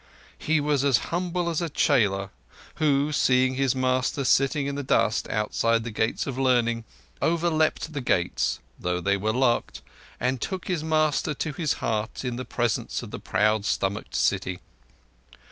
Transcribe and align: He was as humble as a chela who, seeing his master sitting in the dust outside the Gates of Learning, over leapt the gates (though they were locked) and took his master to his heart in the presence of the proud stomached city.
He 0.39 0.59
was 0.59 0.83
as 0.83 0.97
humble 1.13 1.47
as 1.47 1.61
a 1.61 1.69
chela 1.69 2.31
who, 2.77 3.11
seeing 3.11 3.53
his 3.53 3.75
master 3.75 4.23
sitting 4.25 4.65
in 4.65 4.73
the 4.73 4.81
dust 4.81 5.29
outside 5.29 5.83
the 5.83 5.91
Gates 5.91 6.25
of 6.25 6.39
Learning, 6.39 6.85
over 7.21 7.51
leapt 7.51 7.93
the 7.93 8.01
gates 8.01 8.59
(though 8.79 8.99
they 8.99 9.15
were 9.15 9.31
locked) 9.31 9.83
and 10.19 10.41
took 10.41 10.67
his 10.67 10.83
master 10.83 11.35
to 11.35 11.53
his 11.53 11.73
heart 11.73 12.25
in 12.25 12.35
the 12.35 12.45
presence 12.45 13.03
of 13.03 13.11
the 13.11 13.19
proud 13.19 13.63
stomached 13.63 14.15
city. 14.15 14.57